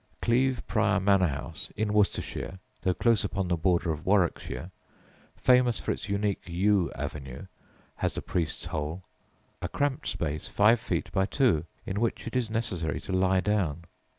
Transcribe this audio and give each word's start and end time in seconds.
Cleeve 0.19 0.65
Prior 0.65 0.99
Manor 0.99 1.27
House, 1.27 1.69
in 1.75 1.93
Worcestershire 1.93 2.57
(though 2.81 2.95
close 2.95 3.23
upon 3.23 3.47
the 3.47 3.55
border 3.55 3.91
of 3.91 4.03
Warwickshire)) 4.03 4.71
famous 5.35 5.79
for 5.79 5.91
its 5.91 6.09
unique 6.09 6.41
yew 6.47 6.91
avenue, 6.95 7.45
has 7.97 8.17
a 8.17 8.21
priest's 8.23 8.65
hole, 8.65 9.03
a 9.61 9.69
cramped 9.69 10.07
space 10.07 10.47
five 10.47 10.79
feet 10.79 11.11
by 11.11 11.27
two, 11.27 11.65
in 11.85 11.99
which 12.01 12.25
it 12.25 12.35
is 12.35 12.49
necessary 12.49 12.99
to 13.01 13.11
lie 13.13 13.41
down. 13.41 13.85